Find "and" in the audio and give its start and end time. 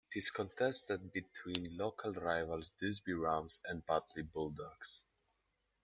3.65-3.85